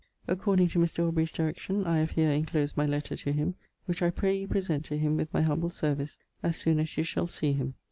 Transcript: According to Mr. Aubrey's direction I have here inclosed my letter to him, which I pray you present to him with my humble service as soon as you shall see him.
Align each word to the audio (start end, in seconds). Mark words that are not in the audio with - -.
According 0.27 0.69
to 0.69 0.79
Mr. 0.79 1.07
Aubrey's 1.07 1.31
direction 1.31 1.85
I 1.85 1.99
have 1.99 2.09
here 2.09 2.31
inclosed 2.31 2.75
my 2.75 2.87
letter 2.87 3.15
to 3.15 3.31
him, 3.31 3.53
which 3.85 4.01
I 4.01 4.09
pray 4.09 4.35
you 4.35 4.47
present 4.47 4.83
to 4.85 4.97
him 4.97 5.15
with 5.15 5.31
my 5.31 5.43
humble 5.43 5.69
service 5.69 6.17
as 6.41 6.55
soon 6.55 6.79
as 6.79 6.97
you 6.97 7.03
shall 7.03 7.27
see 7.27 7.53
him. 7.53 7.75